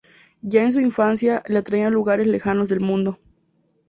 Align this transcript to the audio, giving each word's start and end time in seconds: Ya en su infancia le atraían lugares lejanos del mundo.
Ya 0.41 0.63
en 0.63 0.71
su 0.73 0.79
infancia 0.79 1.43
le 1.47 1.59
atraían 1.59 1.93
lugares 1.93 2.25
lejanos 2.25 2.67
del 2.69 2.79
mundo. 2.79 3.19